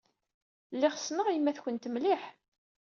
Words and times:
Lliɣ 0.73 0.93
ssneɣ 0.97 1.27
yemma-twent 1.29 1.89
mliḥ. 1.89 2.23